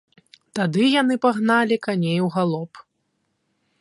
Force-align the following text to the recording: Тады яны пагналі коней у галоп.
Тады 0.59 0.87
яны 1.01 1.17
пагналі 1.25 1.75
коней 1.89 2.19
у 2.29 2.31
галоп. 2.37 2.71